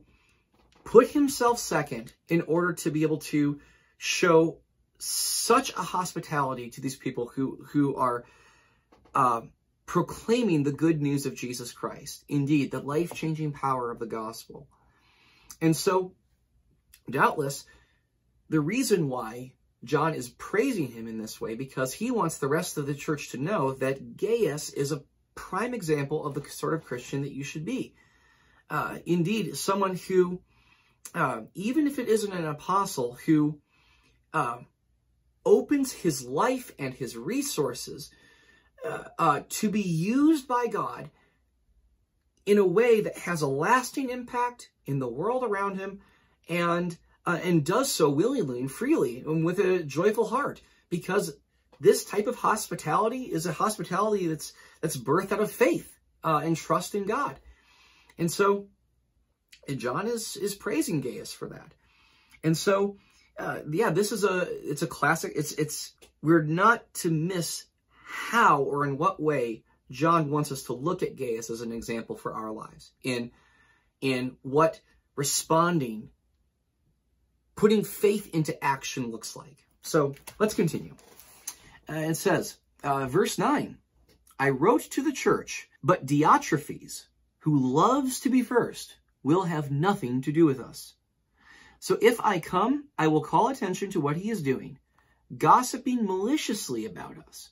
put 0.84 1.10
himself 1.10 1.60
second 1.60 2.12
in 2.27 2.41
order 2.41 2.74
to 2.74 2.91
be 2.91 3.03
able 3.03 3.19
to 3.19 3.60
show 3.98 4.58
such 4.98 5.72
a 5.74 5.81
hospitality 5.81 6.72
to 6.72 6.81
these 6.81 6.96
people 6.96 7.27
who, 7.27 7.63
who 7.72 7.96
are 7.96 8.25
uh, 9.15 9.41
proclaiming 9.89 10.62
the 10.62 10.72
good 10.72 11.01
news 11.01 11.25
of 11.25 11.34
Jesus 11.34 11.72
Christ. 11.72 12.24
Indeed, 12.29 12.69
the 12.69 12.79
life-changing 12.79 13.53
power 13.53 13.89
of 13.89 13.98
the 13.98 14.05
gospel. 14.05 14.67
And 15.62 15.75
so, 15.75 16.13
doubtless, 17.10 17.65
the 18.50 18.60
reason 18.60 19.10
why 19.10 19.53
John 19.84 20.13
is 20.13 20.29
praising 20.29 20.91
him 20.91 21.08
in 21.08 21.17
this 21.17 21.41
way, 21.41 21.55
because 21.55 21.91
he 21.91 22.12
wants 22.12 22.38
the 22.38 22.48
rest 22.48 22.77
of 22.77 22.86
the 22.86 22.93
church 22.93 23.31
to 23.31 23.39
know 23.39 23.74
that 23.74 24.15
Gaius 24.15 24.69
is 24.69 24.91
a 24.91 25.01
prime 25.34 25.74
example 25.74 26.24
of 26.24 26.36
the 26.36 26.48
sort 26.48 26.75
of 26.75 26.84
Christian 26.84 27.24
that 27.24 27.34
you 27.34 27.43
should 27.43 27.65
be. 27.65 27.96
Uh, 28.69 29.00
indeed, 29.08 29.58
someone 29.58 29.96
who 29.96 30.39
uh, 31.15 31.41
even 31.55 31.88
if 31.88 31.98
it 31.98 32.08
isn't 32.08 32.31
an 32.31 32.46
apostle 32.46 33.17
who 33.25 33.60
uh, 34.36 34.60
opens 35.43 35.91
his 35.91 36.24
life 36.24 36.72
and 36.77 36.93
his 36.93 37.17
resources 37.17 38.12
uh, 38.86 39.03
uh, 39.17 39.41
to 39.50 39.69
be 39.69 39.81
used 39.81 40.48
by 40.48 40.67
God 40.67 41.09
in 42.45 42.57
a 42.57 42.65
way 42.65 43.01
that 43.01 43.17
has 43.17 43.41
a 43.41 43.48
lasting 43.48 44.09
impact 44.09 44.69
in 44.86 45.00
the 45.00 45.07
world 45.07 45.43
around 45.43 45.77
him 45.77 46.01
and 46.48 46.98
uh, 47.25 47.39
and 47.43 47.65
does 47.65 47.91
so 47.91 48.09
willingly 48.09 48.59
and 48.59 48.71
freely 48.71 49.24
and 49.25 49.45
with 49.45 49.59
a 49.59 49.83
joyful 49.83 50.27
heart 50.27 50.62
because 50.89 51.33
this 51.79 52.03
type 52.03 52.27
of 52.27 52.36
hospitality 52.36 53.24
is 53.24 53.45
a 53.45 53.53
hospitality 53.53 54.27
that's 54.27 54.53
that's 54.81 54.98
birthed 54.98 55.31
out 55.31 55.39
of 55.39 55.51
faith 55.51 55.95
uh, 56.24 56.41
and 56.43 56.57
trust 56.57 56.95
in 56.95 57.05
God. 57.05 57.39
And 58.17 58.31
so 58.31 58.67
and 59.67 59.79
John 59.79 60.07
is, 60.07 60.36
is 60.36 60.55
praising 60.55 61.01
Gaius 61.01 61.31
for 61.31 61.50
that. 61.50 61.74
And 62.43 62.57
so 62.57 62.98
uh, 63.38 63.59
yeah, 63.71 63.91
this 63.91 64.12
is 64.12 64.24
a 64.24 64.48
it's 64.69 64.81
a 64.81 64.88
classic. 64.88 65.33
It's 65.36 65.51
it's 65.53 65.93
we're 66.21 66.43
not 66.43 66.93
to 66.95 67.12
miss 67.12 67.65
how 68.10 68.63
or 68.63 68.86
in 68.86 68.98
what 68.98 69.22
way 69.22 69.63
John 69.92 70.32
wants 70.32 70.51
us 70.51 70.63
to 70.63 70.74
look 70.74 71.04
at 71.04 71.16
Gaius 71.16 71.51
as 71.51 71.62
an 71.62 71.72
example 71.72 72.16
for 72.16 72.34
our 72.34 72.51
lives 72.51 72.92
in 73.04 73.32
in 74.01 74.36
what 74.42 74.82
responding, 75.16 76.10
putting 77.56 77.84
faith 77.84 78.34
into 78.34 78.63
action 78.63 79.12
looks 79.12 79.36
like. 79.36 79.66
So 79.84 80.16
let's 80.39 80.56
continue. 80.56 80.96
Uh, 81.88 81.94
it 81.94 82.16
says, 82.16 82.58
uh, 82.84 83.06
verse 83.08 83.38
9, 83.38 83.78
I 84.39 84.50
wrote 84.50 84.82
to 84.92 85.04
the 85.04 85.12
church, 85.12 85.68
but 85.84 86.06
Diotrephes, 86.06 87.06
who 87.39 87.60
loves 87.60 88.22
to 88.22 88.30
be 88.30 88.42
first, 88.42 88.96
will 89.22 89.44
have 89.44 89.70
nothing 89.70 90.22
to 90.22 90.32
do 90.32 90.46
with 90.46 90.60
us. 90.60 90.96
So 91.80 91.98
if 92.01 92.20
I 92.22 92.39
come, 92.39 92.86
I 92.98 93.08
will 93.08 93.22
call 93.22 93.50
attention 93.50 93.92
to 93.92 94.01
what 94.01 94.18
he 94.18 94.30
is 94.30 94.42
doing, 94.42 94.80
gossiping 95.38 96.06
maliciously 96.06 96.86
about 96.86 97.18
us. 97.28 97.50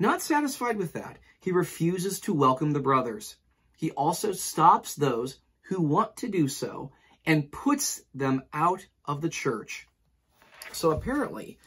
Not 0.00 0.22
satisfied 0.22 0.78
with 0.78 0.94
that, 0.94 1.18
he 1.40 1.52
refuses 1.52 2.20
to 2.20 2.32
welcome 2.32 2.72
the 2.72 2.80
brothers. 2.80 3.36
He 3.76 3.90
also 3.90 4.32
stops 4.32 4.94
those 4.94 5.38
who 5.68 5.82
want 5.82 6.16
to 6.16 6.28
do 6.28 6.48
so 6.48 6.92
and 7.26 7.52
puts 7.52 8.02
them 8.14 8.42
out 8.54 8.86
of 9.04 9.20
the 9.20 9.28
church. 9.28 9.86
So 10.72 10.90
apparently, 10.90 11.58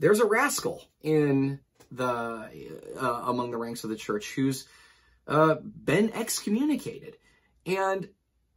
there's 0.00 0.18
a 0.18 0.26
rascal 0.26 0.82
in 1.00 1.60
the 1.92 2.50
uh, 3.00 3.22
among 3.26 3.52
the 3.52 3.56
ranks 3.56 3.84
of 3.84 3.90
the 3.90 3.96
church 3.96 4.34
who's 4.34 4.66
uh, 5.28 5.54
been 5.54 6.12
excommunicated 6.12 7.18
and 7.66 8.08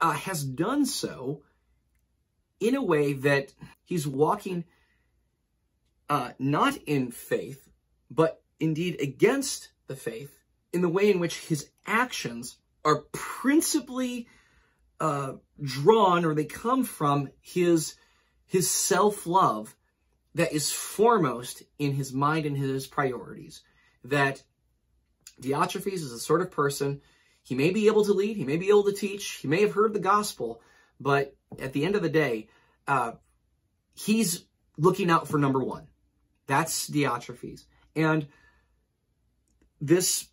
uh, 0.01 0.13
has 0.13 0.43
done 0.43 0.87
so 0.87 1.43
in 2.59 2.73
a 2.73 2.83
way 2.83 3.13
that 3.13 3.53
he's 3.83 4.07
walking 4.07 4.63
uh, 6.09 6.31
not 6.39 6.77
in 6.87 7.11
faith, 7.11 7.69
but 8.09 8.42
indeed 8.63 8.99
against 9.01 9.69
the 9.87 9.95
faith 9.95 10.39
in 10.71 10.81
the 10.81 10.89
way 10.89 11.11
in 11.11 11.19
which 11.19 11.39
his 11.39 11.69
actions 11.85 12.57
are 12.85 13.03
principally 13.11 14.27
uh, 14.99 15.33
drawn 15.61 16.25
or 16.25 16.33
they 16.33 16.45
come 16.45 16.83
from 16.83 17.29
his 17.41 17.95
his 18.45 18.69
self-love 18.69 19.75
that 20.35 20.53
is 20.53 20.71
foremost 20.71 21.63
in 21.79 21.93
his 21.93 22.13
mind 22.13 22.45
and 22.45 22.57
his 22.57 22.87
priorities. 22.87 23.61
That 24.03 24.43
Diotrephes 25.41 25.93
is 25.93 26.11
the 26.11 26.19
sort 26.19 26.41
of 26.41 26.51
person, 26.51 27.01
he 27.43 27.55
may 27.55 27.71
be 27.71 27.87
able 27.87 28.05
to 28.05 28.13
lead, 28.13 28.37
he 28.37 28.43
may 28.43 28.57
be 28.57 28.69
able 28.69 28.83
to 28.83 28.93
teach, 28.93 29.39
he 29.41 29.47
may 29.47 29.61
have 29.61 29.73
heard 29.73 29.93
the 29.93 29.99
gospel, 29.99 30.61
but 30.99 31.35
at 31.59 31.73
the 31.73 31.83
end 31.83 31.95
of 31.95 32.01
the 32.01 32.09
day, 32.09 32.47
uh, 32.87 33.13
he's 33.93 34.45
looking 34.77 35.09
out 35.09 35.27
for 35.27 35.37
number 35.37 35.59
one. 35.59 35.87
That's 36.47 36.89
Diotrephes. 36.89 37.65
And 37.95 38.27
this, 39.83 40.29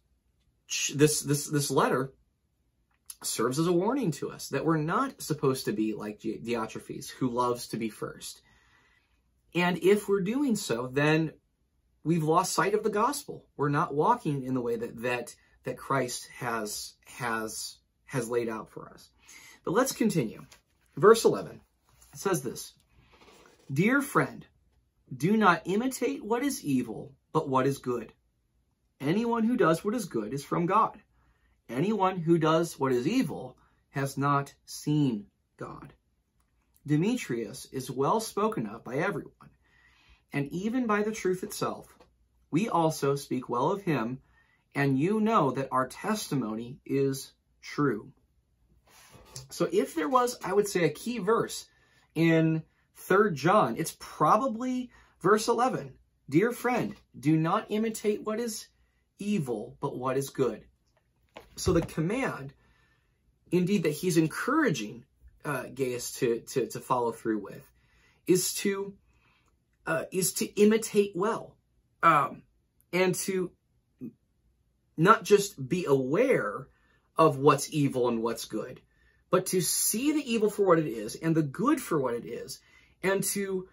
this, 0.95 1.21
this, 1.23 1.47
this 1.47 1.71
letter 1.71 2.12
serves 3.23 3.59
as 3.59 3.66
a 3.66 3.73
warning 3.73 4.12
to 4.12 4.30
us 4.30 4.49
that 4.49 4.64
we're 4.64 4.76
not 4.76 5.21
supposed 5.21 5.64
to 5.64 5.73
be 5.73 5.92
like 5.92 6.21
Diotrephes, 6.21 7.11
who 7.11 7.28
loves 7.28 7.69
to 7.69 7.76
be 7.76 7.88
first. 7.88 8.42
And 9.54 9.78
if 9.78 10.09
we're 10.09 10.21
doing 10.21 10.54
so, 10.54 10.87
then 10.87 11.33
we've 12.04 12.23
lost 12.23 12.52
sight 12.52 12.75
of 12.75 12.85
the 12.85 12.90
gospel. 12.90 13.45
We're 13.57 13.69
not 13.69 13.95
walking 13.95 14.45
in 14.45 14.54
the 14.54 14.61
way 14.61 14.76
that 14.76 15.02
that 15.02 15.35
that 15.64 15.76
Christ 15.76 16.28
has 16.38 16.95
has 17.07 17.78
has 18.07 18.28
laid 18.28 18.49
out 18.49 18.71
for 18.71 18.88
us. 18.88 19.11
But 19.64 19.73
let's 19.73 19.92
continue. 19.92 20.45
Verse 20.97 21.25
11 21.25 21.61
says 22.14 22.42
this, 22.42 22.75
Dear 23.73 24.00
friend, 24.00 24.47
do 25.14 25.37
not 25.37 25.62
imitate 25.64 26.25
what 26.25 26.45
is 26.45 26.64
evil, 26.64 27.12
but 27.33 27.49
what 27.49 27.66
is 27.66 27.78
good. 27.78 28.12
Anyone 29.00 29.45
who 29.45 29.57
does 29.57 29.83
what 29.83 29.95
is 29.95 30.04
good 30.04 30.35
is 30.35 30.45
from 30.45 30.66
God. 30.66 31.00
Anyone 31.69 32.19
who 32.19 32.37
does 32.37 32.78
what 32.78 32.92
is 32.92 33.09
evil 33.09 33.57
has 33.90 34.19
not 34.19 34.52
seen 34.64 35.26
God. 35.57 35.95
Demetrius 36.87 37.66
is 37.73 37.90
well 37.90 38.21
spoken 38.21 38.66
of 38.66 38.85
by 38.85 38.97
everyone, 38.97 39.50
and 40.33 40.49
even 40.52 40.87
by 40.87 41.02
the 41.02 41.12
truth 41.12 41.42
itself. 41.42 41.99
We 42.50 42.69
also 42.69 43.14
speak 43.16 43.49
well 43.49 43.71
of 43.71 43.83
him, 43.83 44.21
and 44.75 44.99
you 44.99 45.21
know 45.21 45.50
that 45.52 45.69
our 45.71 45.87
testimony 45.87 46.78
is 46.85 47.33
true. 47.62 48.12
So 49.49 49.69
if 49.73 49.95
there 49.95 50.09
was, 50.09 50.37
I 50.45 50.52
would 50.52 50.69
say, 50.69 50.85
a 50.85 50.90
key 50.90 51.19
verse 51.19 51.66
in 52.14 52.62
3 52.97 53.33
John, 53.33 53.76
it's 53.76 53.97
probably 53.99 54.90
verse 55.21 55.49
11. 55.49 55.95
Dear 56.28 56.52
friend, 56.52 56.95
do 57.19 57.37
not 57.37 57.66
imitate 57.71 58.23
what 58.23 58.40
is 58.40 58.66
evil, 59.21 59.77
but 59.81 59.97
what 59.97 60.17
is 60.17 60.31
good. 60.31 60.65
So 61.57 61.73
the 61.73 61.83
command, 61.83 62.53
indeed, 63.53 63.85
that 63.85 63.91
he's 63.91 64.17
encouraging 64.17 65.05
uh, 65.45 65.65
Gaius 65.75 66.12
to, 66.15 66.41
to, 66.41 66.67
to 66.69 66.81
follow 66.81 67.12
through 67.12 67.39
with 67.39 67.71
is 68.27 68.55
to 68.55 68.95
uh, 69.87 70.05
is 70.12 70.35
to 70.35 70.47
imitate 70.61 71.12
well 71.17 71.57
um, 72.03 72.43
and 72.93 73.15
to 73.15 73.50
not 74.97 75.25
just 75.25 75.69
be 75.69 75.87
aware 75.87 76.67
of 77.17 77.39
what's 77.39 77.73
evil 77.73 78.09
and 78.09 78.23
what's 78.23 78.45
good, 78.45 78.81
but 79.31 79.47
to 79.47 79.61
see 79.61 80.12
the 80.12 80.33
evil 80.33 80.50
for 80.50 80.67
what 80.67 80.79
it 80.79 80.87
is 80.87 81.15
and 81.17 81.35
the 81.35 81.43
good 81.43 81.81
for 81.81 81.99
what 81.99 82.15
it 82.15 82.25
is, 82.25 82.61
and 83.03 83.25
to 83.25 83.69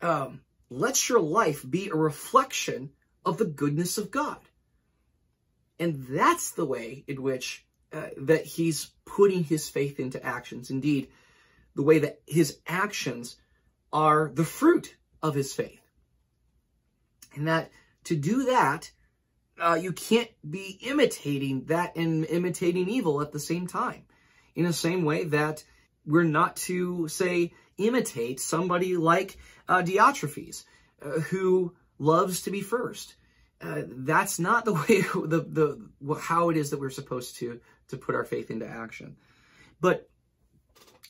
um, 0.00 0.40
let 0.70 1.08
your 1.08 1.20
life 1.20 1.68
be 1.68 1.88
a 1.88 1.94
reflection 1.94 2.90
of 3.24 3.36
the 3.38 3.44
goodness 3.44 3.98
of 3.98 4.10
God. 4.10 4.38
And 5.78 6.06
that's 6.08 6.52
the 6.52 6.64
way 6.64 7.04
in 7.06 7.22
which 7.22 7.64
uh, 7.92 8.08
that 8.18 8.44
he's 8.44 8.90
putting 9.04 9.44
his 9.44 9.68
faith 9.68 10.00
into 10.00 10.24
actions. 10.24 10.70
Indeed, 10.70 11.08
the 11.74 11.82
way 11.82 12.00
that 12.00 12.20
his 12.26 12.58
actions 12.66 13.36
are 13.92 14.30
the 14.34 14.44
fruit 14.44 14.96
of 15.22 15.34
his 15.34 15.52
faith. 15.52 15.80
And 17.34 17.48
that 17.48 17.70
to 18.04 18.16
do 18.16 18.44
that, 18.46 18.90
uh, 19.60 19.78
you 19.80 19.92
can't 19.92 20.30
be 20.48 20.78
imitating 20.82 21.64
that 21.64 21.96
and 21.96 22.24
imitating 22.26 22.88
evil 22.88 23.20
at 23.20 23.32
the 23.32 23.40
same 23.40 23.66
time. 23.66 24.04
In 24.54 24.64
the 24.64 24.72
same 24.72 25.04
way 25.04 25.24
that 25.24 25.64
we're 26.04 26.24
not 26.24 26.56
to, 26.56 27.06
say, 27.08 27.52
imitate 27.76 28.40
somebody 28.40 28.96
like 28.96 29.38
uh, 29.68 29.82
Diotrephes, 29.82 30.64
uh, 31.02 31.20
who 31.20 31.74
loves 31.98 32.42
to 32.42 32.50
be 32.50 32.60
first. 32.60 33.14
Uh, 33.60 33.82
that's 33.86 34.38
not 34.38 34.64
the 34.64 34.72
way 34.88 35.02
the 35.02 35.44
the 35.48 36.18
how 36.20 36.50
it 36.50 36.56
is 36.56 36.70
that 36.70 36.80
we're 36.80 36.90
supposed 36.90 37.36
to 37.36 37.60
to 37.88 37.96
put 37.96 38.14
our 38.14 38.24
faith 38.24 38.50
into 38.50 38.66
action. 38.66 39.16
But 39.80 40.08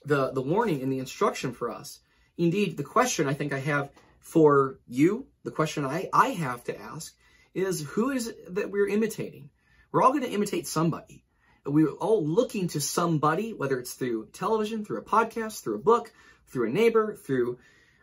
the 0.04 0.32
the 0.32 0.42
warning 0.42 0.82
and 0.82 0.92
the 0.92 0.98
instruction 0.98 1.52
for 1.52 1.70
us, 1.70 2.00
indeed, 2.36 2.76
the 2.76 2.84
question 2.84 3.28
I 3.28 3.34
think 3.34 3.52
I 3.52 3.60
have 3.60 3.90
for 4.20 4.78
you, 4.86 5.26
the 5.44 5.50
question 5.50 5.84
I 5.84 6.08
I 6.12 6.28
have 6.28 6.64
to 6.64 6.80
ask 6.80 7.14
is 7.54 7.82
who 7.82 8.10
is 8.10 8.28
it 8.28 8.54
that 8.54 8.70
we're 8.70 8.88
imitating? 8.88 9.50
We're 9.90 10.02
all 10.02 10.10
going 10.10 10.22
to 10.22 10.30
imitate 10.30 10.66
somebody. 10.66 11.24
We're 11.64 11.92
all 11.92 12.24
looking 12.24 12.68
to 12.68 12.80
somebody, 12.80 13.52
whether 13.52 13.78
it's 13.78 13.94
through 13.94 14.28
television, 14.32 14.84
through 14.84 14.98
a 14.98 15.04
podcast, 15.04 15.62
through 15.62 15.76
a 15.76 15.82
book, 15.82 16.12
through 16.46 16.68
a 16.68 16.72
neighbor, 16.72 17.14
through 17.14 17.58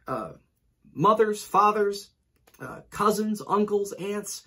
uh, 0.08 0.34
mothers, 0.94 1.44
fathers, 1.44 2.10
uh, 2.60 2.82
cousins, 2.90 3.42
uncles, 3.48 3.94
aunts 3.94 4.44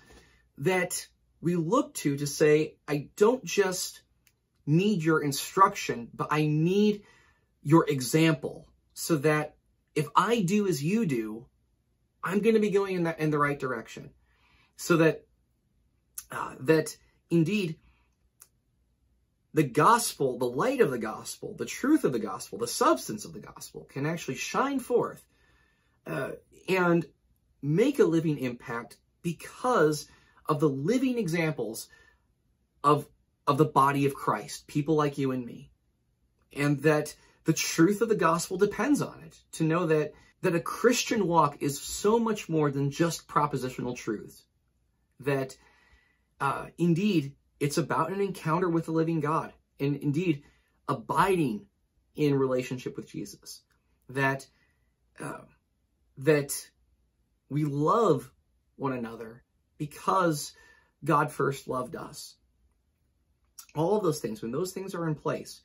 that 0.59 1.07
we 1.41 1.55
look 1.55 1.93
to 1.95 2.17
to 2.17 2.27
say, 2.27 2.75
I 2.87 3.09
don't 3.15 3.43
just 3.43 4.01
need 4.65 5.03
your 5.03 5.21
instruction, 5.23 6.09
but 6.13 6.27
I 6.31 6.45
need 6.45 7.03
your 7.63 7.89
example 7.89 8.67
so 8.93 9.17
that 9.17 9.55
if 9.95 10.07
I 10.15 10.41
do 10.41 10.67
as 10.67 10.83
you 10.83 11.05
do, 11.05 11.45
I'm 12.23 12.39
going 12.39 12.55
to 12.55 12.61
be 12.61 12.69
going 12.69 12.95
in 12.95 13.03
that 13.03 13.19
in 13.19 13.31
the 13.31 13.39
right 13.39 13.59
direction. 13.59 14.11
So 14.75 14.97
that 14.97 15.25
uh, 16.31 16.55
that 16.61 16.95
indeed 17.29 17.77
the 19.53 19.63
gospel, 19.63 20.37
the 20.37 20.45
light 20.45 20.79
of 20.79 20.91
the 20.91 20.99
gospel, 20.99 21.55
the 21.57 21.65
truth 21.65 22.03
of 22.03 22.11
the 22.11 22.19
gospel, 22.19 22.59
the 22.59 22.67
substance 22.67 23.25
of 23.25 23.33
the 23.33 23.39
gospel 23.39 23.87
can 23.89 24.05
actually 24.05 24.35
shine 24.35 24.79
forth 24.79 25.25
uh, 26.05 26.31
and 26.67 27.05
make 27.61 27.99
a 27.99 28.05
living 28.05 28.37
impact 28.37 28.97
because 29.21 30.07
of 30.45 30.59
the 30.59 30.69
living 30.69 31.17
examples 31.17 31.87
of, 32.83 33.07
of 33.45 33.57
the 33.57 33.65
body 33.65 34.05
of 34.05 34.13
Christ, 34.13 34.67
people 34.67 34.95
like 34.95 35.17
you 35.17 35.31
and 35.31 35.45
me. 35.45 35.71
And 36.53 36.79
that 36.81 37.15
the 37.45 37.53
truth 37.53 38.01
of 38.01 38.09
the 38.09 38.15
gospel 38.15 38.57
depends 38.57 39.01
on 39.01 39.21
it. 39.25 39.37
To 39.53 39.63
know 39.63 39.85
that, 39.87 40.13
that 40.41 40.55
a 40.55 40.59
Christian 40.59 41.27
walk 41.27 41.57
is 41.61 41.79
so 41.79 42.19
much 42.19 42.49
more 42.49 42.71
than 42.71 42.91
just 42.91 43.27
propositional 43.27 43.95
truths. 43.95 44.43
That 45.19 45.57
uh, 46.39 46.67
indeed, 46.77 47.33
it's 47.59 47.77
about 47.77 48.11
an 48.11 48.21
encounter 48.21 48.69
with 48.69 48.85
the 48.85 48.91
living 48.91 49.19
God. 49.19 49.53
And 49.79 49.97
indeed, 49.97 50.43
abiding 50.87 51.65
in 52.15 52.35
relationship 52.35 52.95
with 52.97 53.09
Jesus. 53.09 53.61
That 54.09 54.47
uh, 55.19 55.41
that 56.17 56.69
we 57.49 57.65
love 57.65 58.31
one 58.75 58.93
another 58.93 59.43
because 59.77 60.53
God 61.03 61.31
first 61.31 61.67
loved 61.67 61.95
us. 61.95 62.35
All 63.75 63.97
of 63.97 64.03
those 64.03 64.19
things, 64.19 64.41
when 64.41 64.51
those 64.51 64.71
things 64.71 64.95
are 64.95 65.07
in 65.07 65.15
place, 65.15 65.61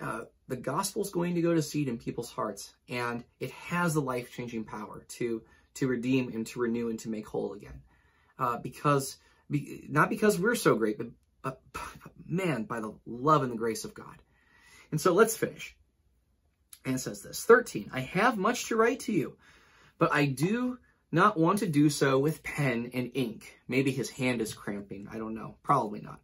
uh, 0.00 0.22
the 0.48 0.56
gospel 0.56 1.02
is 1.02 1.10
going 1.10 1.34
to 1.36 1.42
go 1.42 1.54
to 1.54 1.62
seed 1.62 1.88
in 1.88 1.98
people's 1.98 2.30
hearts, 2.30 2.74
and 2.88 3.24
it 3.40 3.50
has 3.52 3.94
the 3.94 4.00
life 4.00 4.32
changing 4.32 4.64
power 4.64 5.04
to 5.08 5.42
to 5.74 5.88
redeem 5.88 6.28
and 6.34 6.46
to 6.46 6.60
renew 6.60 6.90
and 6.90 6.98
to 7.00 7.08
make 7.08 7.26
whole 7.26 7.54
again. 7.54 7.82
Uh, 8.38 8.58
because 8.58 9.16
be, 9.50 9.86
not 9.88 10.10
because 10.10 10.38
we're 10.38 10.54
so 10.54 10.74
great, 10.74 10.98
but, 10.98 11.08
but 11.42 11.60
man, 12.26 12.64
by 12.64 12.80
the 12.80 12.94
love 13.06 13.42
and 13.42 13.52
the 13.52 13.56
grace 13.56 13.84
of 13.84 13.94
God. 13.94 14.22
And 14.90 15.00
so 15.00 15.12
let's 15.12 15.36
finish. 15.36 15.74
And 16.84 16.96
it 16.96 16.98
says 16.98 17.22
this 17.22 17.44
13, 17.44 17.90
I 17.94 18.00
have 18.00 18.36
much 18.36 18.66
to 18.66 18.76
write 18.76 19.00
to 19.00 19.12
you, 19.12 19.36
but 19.98 20.12
I 20.12 20.26
do 20.26 20.78
not 21.12 21.38
want 21.38 21.58
to 21.58 21.66
do 21.66 21.90
so 21.90 22.18
with 22.18 22.42
pen 22.42 22.90
and 22.94 23.12
ink. 23.14 23.60
Maybe 23.68 23.92
his 23.92 24.10
hand 24.10 24.40
is 24.40 24.54
cramping. 24.54 25.08
I 25.12 25.18
don't 25.18 25.34
know. 25.34 25.56
Probably 25.62 26.00
not. 26.00 26.20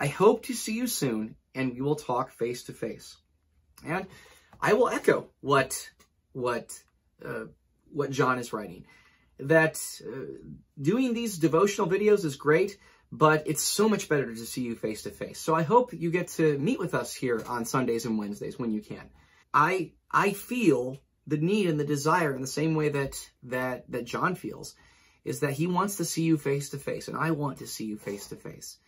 I 0.00 0.06
hope 0.06 0.46
to 0.46 0.54
see 0.54 0.74
you 0.74 0.86
soon 0.86 1.36
and 1.54 1.74
we 1.74 1.82
will 1.82 1.96
talk 1.96 2.30
face 2.32 2.64
to 2.64 2.72
face. 2.72 3.16
And 3.84 4.06
I 4.60 4.72
will 4.72 4.88
echo 4.88 5.28
what 5.40 5.90
what 6.32 6.80
uh, 7.24 7.44
what 7.92 8.10
John 8.10 8.38
is 8.38 8.52
writing. 8.52 8.86
That 9.40 9.78
uh, 10.04 10.38
doing 10.80 11.14
these 11.14 11.38
devotional 11.38 11.88
videos 11.88 12.24
is 12.24 12.36
great, 12.36 12.76
but 13.12 13.46
it's 13.46 13.62
so 13.62 13.88
much 13.88 14.08
better 14.08 14.34
to 14.34 14.46
see 14.46 14.62
you 14.62 14.74
face 14.74 15.02
to 15.02 15.10
face. 15.10 15.38
So 15.38 15.54
I 15.54 15.62
hope 15.62 15.92
you 15.92 16.10
get 16.10 16.28
to 16.28 16.58
meet 16.58 16.78
with 16.78 16.94
us 16.94 17.14
here 17.14 17.42
on 17.46 17.64
Sundays 17.64 18.04
and 18.04 18.18
Wednesdays 18.18 18.58
when 18.58 18.72
you 18.72 18.80
can. 18.80 19.10
I 19.52 19.92
I 20.10 20.32
feel 20.32 20.98
the 21.28 21.36
need 21.36 21.68
and 21.68 21.78
the 21.78 21.84
desire 21.84 22.34
in 22.34 22.40
the 22.40 22.46
same 22.46 22.74
way 22.74 22.88
that 22.88 23.14
that 23.44 23.90
that 23.92 24.04
John 24.04 24.34
feels 24.34 24.74
is 25.24 25.40
that 25.40 25.52
he 25.52 25.66
wants 25.66 25.96
to 25.98 26.04
see 26.04 26.22
you 26.22 26.36
face 26.36 26.70
to 26.70 26.78
face 26.78 27.08
and 27.08 27.16
I 27.16 27.30
want 27.30 27.58
to 27.58 27.66
see 27.66 27.84
you 27.84 27.98
face 27.98 28.28
to 28.28 28.36
face 28.36 28.78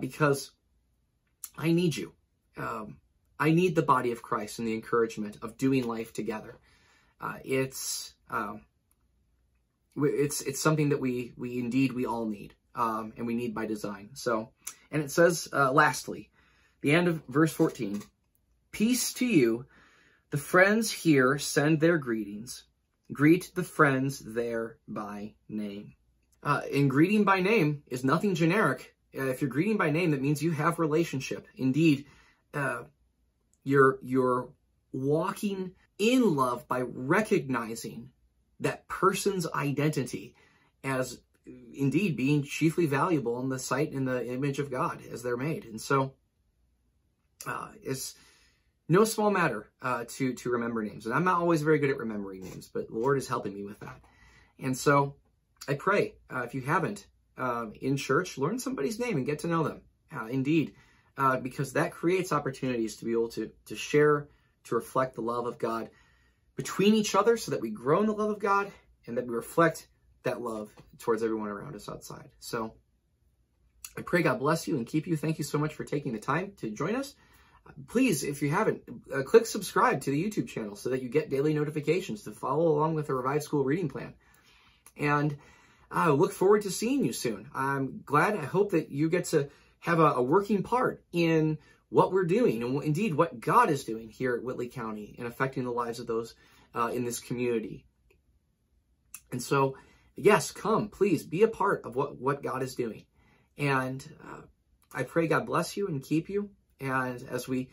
because 0.00 0.50
I 1.56 1.72
need 1.72 1.96
you. 1.96 2.12
Um, 2.56 2.96
I 3.38 3.50
need 3.50 3.74
the 3.74 3.82
body 3.82 4.12
of 4.12 4.22
Christ 4.22 4.58
and 4.58 4.68
the 4.68 4.74
encouragement 4.74 5.38
of 5.42 5.58
doing 5.58 5.86
life 5.86 6.12
together. 6.12 6.56
Uh, 7.20 7.38
it's 7.44 8.14
um, 8.30 8.62
it's 9.96 10.40
it's 10.42 10.60
something 10.60 10.90
that 10.90 11.00
we 11.00 11.32
we 11.36 11.58
indeed 11.58 11.92
we 11.92 12.06
all 12.06 12.26
need 12.26 12.54
um, 12.74 13.12
and 13.16 13.26
we 13.26 13.34
need 13.34 13.54
by 13.54 13.66
design. 13.66 14.10
So, 14.14 14.50
and 14.90 15.02
it 15.02 15.10
says 15.10 15.48
uh, 15.52 15.72
lastly, 15.72 16.30
the 16.80 16.92
end 16.92 17.08
of 17.08 17.22
verse 17.28 17.52
fourteen, 17.52 18.02
peace 18.72 19.12
to 19.14 19.26
you 19.26 19.66
the 20.30 20.36
friends 20.36 20.90
here 20.90 21.38
send 21.38 21.80
their 21.80 21.98
greetings. 21.98 22.64
Greet 23.12 23.50
the 23.54 23.62
friends 23.62 24.18
there 24.20 24.78
by 24.88 25.34
name. 25.48 25.94
Uh, 26.42 26.62
and 26.72 26.90
greeting 26.90 27.24
by 27.24 27.40
name 27.40 27.82
is 27.88 28.04
nothing 28.04 28.34
generic. 28.34 28.94
Uh, 29.16 29.26
if 29.26 29.40
you're 29.40 29.50
greeting 29.50 29.76
by 29.76 29.90
name, 29.90 30.10
that 30.10 30.22
means 30.22 30.42
you 30.42 30.50
have 30.50 30.78
relationship. 30.78 31.46
Indeed, 31.56 32.06
uh, 32.52 32.82
you're 33.62 33.98
you're 34.02 34.48
walking 34.92 35.72
in 35.98 36.36
love 36.36 36.66
by 36.68 36.80
recognizing 36.80 38.10
that 38.60 38.88
person's 38.88 39.46
identity 39.54 40.34
as 40.82 41.20
indeed 41.46 42.16
being 42.16 42.42
chiefly 42.42 42.86
valuable 42.86 43.40
in 43.40 43.48
the 43.48 43.58
sight 43.58 43.92
and 43.92 44.06
the 44.06 44.26
image 44.26 44.58
of 44.58 44.70
God 44.70 45.00
as 45.12 45.22
they're 45.22 45.36
made. 45.36 45.64
And 45.64 45.80
so 45.80 46.14
uh, 47.46 47.68
it's 47.82 48.14
no 48.88 49.04
small 49.04 49.30
matter 49.30 49.70
uh, 49.82 50.04
to 50.08 50.34
to 50.34 50.50
remember 50.50 50.82
names. 50.82 51.06
And 51.06 51.14
I'm 51.14 51.24
not 51.24 51.40
always 51.40 51.62
very 51.62 51.78
good 51.78 51.90
at 51.90 51.98
remembering 51.98 52.42
names, 52.42 52.68
but 52.72 52.88
the 52.88 52.98
Lord 52.98 53.18
is 53.18 53.28
helping 53.28 53.54
me 53.54 53.64
with 53.64 53.80
that. 53.80 54.00
And 54.58 54.76
so 54.76 55.14
I 55.68 55.74
pray, 55.74 56.14
uh, 56.30 56.42
if 56.42 56.54
you 56.54 56.60
haven't, 56.60 57.06
uh, 57.38 57.66
in 57.80 57.96
church, 57.96 58.38
learn 58.38 58.58
somebody's 58.58 58.98
name 58.98 59.16
and 59.16 59.26
get 59.26 59.40
to 59.40 59.46
know 59.46 59.64
them. 59.64 59.80
Uh, 60.14 60.26
indeed, 60.26 60.74
uh, 61.16 61.38
because 61.38 61.72
that 61.72 61.90
creates 61.90 62.32
opportunities 62.32 62.96
to 62.96 63.04
be 63.04 63.12
able 63.12 63.28
to, 63.28 63.50
to 63.66 63.74
share, 63.74 64.28
to 64.64 64.74
reflect 64.74 65.14
the 65.14 65.22
love 65.22 65.46
of 65.46 65.58
God 65.58 65.90
between 66.56 66.94
each 66.94 67.14
other 67.14 67.36
so 67.36 67.50
that 67.50 67.60
we 67.60 67.70
grow 67.70 68.00
in 68.00 68.06
the 68.06 68.12
love 68.12 68.30
of 68.30 68.38
God 68.38 68.70
and 69.06 69.16
that 69.16 69.26
we 69.26 69.34
reflect 69.34 69.88
that 70.22 70.40
love 70.40 70.70
towards 70.98 71.22
everyone 71.22 71.48
around 71.48 71.74
us 71.74 71.88
outside. 71.88 72.28
So 72.38 72.74
I 73.96 74.02
pray 74.02 74.22
God 74.22 74.38
bless 74.38 74.68
you 74.68 74.76
and 74.76 74.86
keep 74.86 75.06
you. 75.06 75.16
Thank 75.16 75.38
you 75.38 75.44
so 75.44 75.58
much 75.58 75.74
for 75.74 75.84
taking 75.84 76.12
the 76.12 76.18
time 76.18 76.52
to 76.58 76.70
join 76.70 76.94
us 76.94 77.14
please, 77.86 78.22
if 78.24 78.42
you 78.42 78.50
haven't, 78.50 78.82
uh, 79.12 79.22
click 79.22 79.46
subscribe 79.46 80.02
to 80.02 80.10
the 80.10 80.22
YouTube 80.22 80.48
channel 80.48 80.76
so 80.76 80.90
that 80.90 81.02
you 81.02 81.08
get 81.08 81.30
daily 81.30 81.54
notifications 81.54 82.22
to 82.24 82.30
follow 82.30 82.68
along 82.68 82.94
with 82.94 83.06
the 83.06 83.14
Revive 83.14 83.42
School 83.42 83.64
reading 83.64 83.88
plan. 83.88 84.14
And 84.96 85.36
I 85.90 86.08
uh, 86.08 86.12
look 86.12 86.32
forward 86.32 86.62
to 86.62 86.70
seeing 86.70 87.04
you 87.04 87.12
soon. 87.12 87.48
I'm 87.54 88.02
glad, 88.04 88.36
I 88.36 88.44
hope 88.44 88.72
that 88.72 88.90
you 88.90 89.08
get 89.08 89.26
to 89.26 89.48
have 89.80 90.00
a, 90.00 90.12
a 90.12 90.22
working 90.22 90.62
part 90.62 91.02
in 91.12 91.58
what 91.88 92.12
we're 92.12 92.24
doing 92.24 92.62
and 92.62 92.82
indeed 92.82 93.14
what 93.14 93.40
God 93.40 93.70
is 93.70 93.84
doing 93.84 94.10
here 94.10 94.34
at 94.34 94.42
Whitley 94.42 94.68
County 94.68 95.14
and 95.18 95.26
affecting 95.26 95.64
the 95.64 95.70
lives 95.70 96.00
of 96.00 96.06
those 96.06 96.34
uh, 96.74 96.90
in 96.92 97.04
this 97.04 97.20
community. 97.20 97.84
And 99.30 99.42
so, 99.42 99.76
yes, 100.16 100.50
come, 100.50 100.88
please 100.88 101.22
be 101.22 101.42
a 101.42 101.48
part 101.48 101.84
of 101.84 101.96
what, 101.96 102.20
what 102.20 102.42
God 102.42 102.62
is 102.62 102.74
doing. 102.74 103.04
And 103.58 104.04
uh, 104.24 104.40
I 104.92 105.04
pray 105.04 105.26
God 105.26 105.46
bless 105.46 105.76
you 105.76 105.86
and 105.86 106.02
keep 106.02 106.28
you 106.28 106.50
and 106.80 107.22
as 107.30 107.48
we 107.48 107.68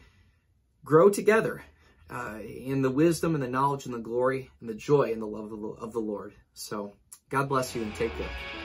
grow 0.84 1.10
together 1.10 1.64
uh, 2.10 2.40
in 2.42 2.82
the 2.82 2.92
wisdom 2.92 3.36
and 3.36 3.44
the 3.44 3.48
knowledge 3.48 3.86
and 3.86 3.94
the 3.94 4.00
glory 4.00 4.50
and 4.60 4.70
the 4.70 4.74
joy 4.74 5.12
and 5.12 5.22
the 5.22 5.28
love 5.28 5.52
of 5.52 5.62
the, 5.62 5.68
of 5.68 5.94
the 5.94 6.00
Lord. 6.00 6.34
So 6.54 6.94
God 7.30 7.48
bless 7.48 7.76
you 7.76 7.82
and 7.84 7.96
take 7.96 8.16
care. 8.18 8.61